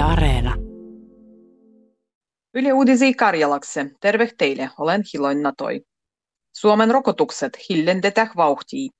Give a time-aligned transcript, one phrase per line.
[0.00, 0.56] Yle Areena.
[2.54, 3.90] Yle Uudisi Karjalakse.
[4.00, 5.80] Terve teille, olen Hiloin Toi.
[6.56, 8.90] Suomen rokotukset hillendetään vauhtia.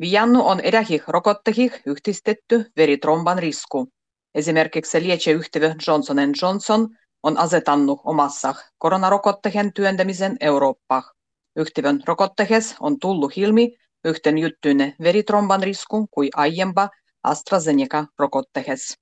[0.00, 3.88] Viannu on edähih rokottehih yhdistetty veritromban risku.
[4.34, 6.88] Esimerkiksi lietseyhtiö Johnson Johnson
[7.22, 11.02] on asetannut omassa koronarokottehen työntämisen Eurooppaan.
[11.56, 16.88] Yhtiön rokottehes on tullut ilmi yhten juttuinen veritromban risku kuin aiempa
[17.22, 18.99] AstraZeneca-rokottehes.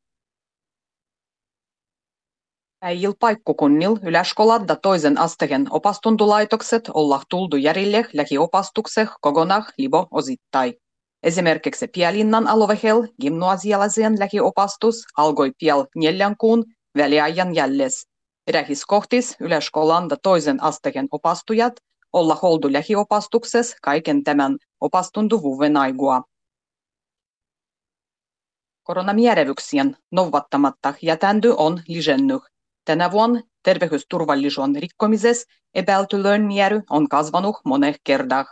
[2.80, 10.74] Äijil paikkukunnil yläskoladda toisen asteen opastuntulaitokset olla tuldu järille lähiopastukseh kokonaan libo osittain.
[11.22, 16.64] Esimerkiksi Pielinnan aluehel gymnasialaisen lähiopastus alkoi piel neljän kuun
[16.96, 18.06] väliajan jälles.
[18.50, 21.72] Rähiskohtis yläskolanda toisen asteen opastujat
[22.12, 26.22] olla holdu lähiopastuksessa kaiken tämän opastuntuvuuden aigua.
[28.82, 32.42] Koronamierevyksien noudattamatta jätändy on lisennyt.
[32.88, 38.44] Tänä vuonna terveysturvallisuuden rikkomisessa epäiltyjen määrä on kasvanut monen kertaa.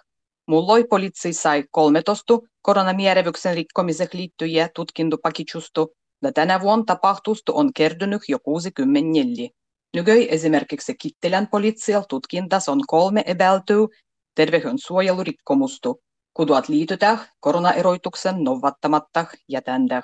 [0.46, 8.38] Mulloi poliitsi sai 13 koronamierevyksen rikkomiseen liittyjä tutkintopakitsustu, ja tänä vuonna tapahtustu on kertynyt jo
[8.38, 9.48] 64.
[9.94, 13.86] Nykyi esimerkiksi Kittilän poliitsial tutkintas on kolme epäiltyä
[14.34, 16.02] terveyden suojelurikkomustu,
[16.34, 20.02] kuduat liitytään koronaeroituksen noudattamatta jätäntä.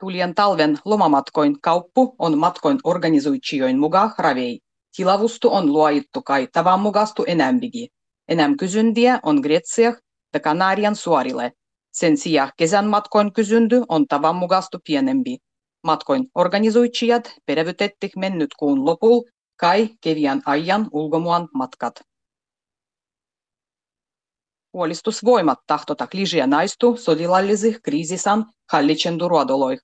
[0.00, 4.60] Tulien talven lomamatkoin kauppu on matkoin organisoitsijoin mukaan ravei.
[4.96, 7.88] Tilavustu on luoittu kai tavan mukastu enämbigi.
[8.28, 9.96] Enäm kysyntiä on Gretsiah
[10.34, 11.52] ja Kanarian suorille.
[11.92, 15.38] Sen sijaan kesän matkoin kysynty on tavan mukastu pienempi.
[15.84, 19.22] Matkoin organisoitsijat perävytetti mennyt kuun lopul
[19.56, 22.00] kai kevian ajan ulkomuan matkat.
[24.76, 29.78] Puolistusvoimat tahtota kližiä naistu sotilallisih kriisisan hallitsendu ruodoloih.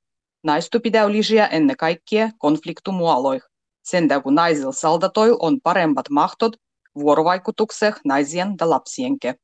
[0.45, 3.43] Naistu pidäu ližiä ennen kaikkea konfliktumualoih.
[3.85, 6.57] Sen kun naisilla saldatoil on paremmat mahtot
[6.95, 9.35] vuorovaikutukseh naisien ja lapsienke.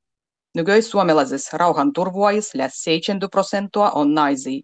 [0.54, 4.60] Nykyi suomalaisissa rauhanturvuajissa lähes 70 prosenttia on naisia.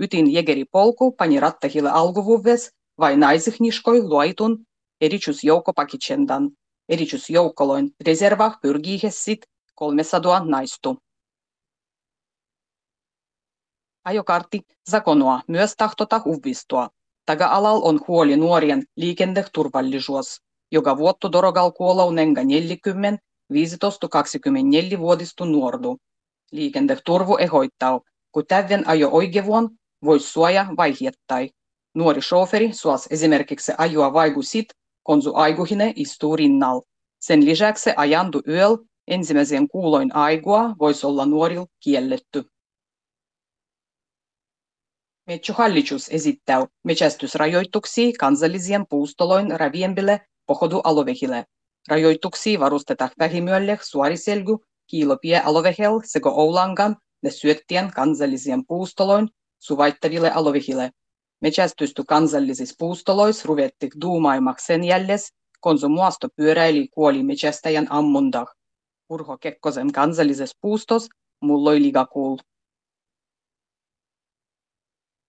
[0.00, 4.58] Ytin jägeri polku pani rattahille alkuvuves vai naisih niskoi luoitun
[5.00, 6.50] erityisjoukkopakitsendan.
[6.88, 10.98] Erityisjoukkoloin reservah pyrgii sit 300 naistu.
[14.04, 14.60] Ajokartti
[14.90, 16.88] zakonoa myös tahtota uvistua.
[17.26, 20.42] Taga-alal on huoli nuorien liikenneturvallisuus,
[20.72, 23.22] joka vuotto dorogal kuolau nenga 40
[23.52, 25.96] 15-24-vuotistu nuordu.
[26.52, 28.00] Liikenneturvu ehoittau,
[28.32, 29.70] kun tävden ajo oikevuon
[30.04, 31.50] voisi suoja vaihiettai.
[31.94, 34.68] Nuori shoferi suos esimerkiksi ajoa vaigu sit,
[35.04, 36.80] kun su aiguhine istuu rinnal.
[37.18, 38.76] Sen lisäksi ajandu yöl
[39.08, 42.44] ensimmäisen kuuloin aigua voisi olla nuoril kielletty.
[45.26, 51.46] Metsähallitus esittää metsästysrajoituksia kansallisien puustoloin raviempille pohodu alovehille.
[51.88, 59.28] Rajoituksia varustetaan vähimyölle suoriselgu, kiilopie alovehel sekä Oulangan ja syöttien kansallisien puustoloin
[59.58, 60.90] suvaittaville alovehille.
[61.40, 68.55] Metsästysty kansallisissa puustoloissa ruvettik duumaimaksi sen jälles, kun se muasto pyöräili kuoli metsästäjän ammundah.
[69.08, 71.08] Urho Kekkosen kansallisessa puustos
[71.40, 72.36] mulloi ligakuul.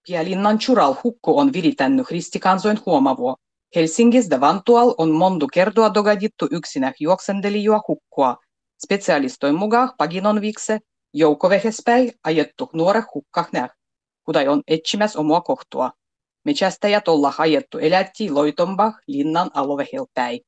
[0.07, 3.35] Pielinnan Chural hukku on viritännyt ristikansoin huomavua.
[3.75, 8.37] Helsingis da Vantual on mondu kertoa dogadittu yksinä juoksendelijua hukkua.
[8.85, 10.79] Specialistoin mukaan paginon vikse
[11.13, 13.69] joukkovehespäi ajettu nuore hukkah näh,
[14.23, 15.91] kudai on etsimäs omua kohtua.
[16.45, 20.39] Metsästäjät olla ajettu elätti loitombah linnan alovehelpäi.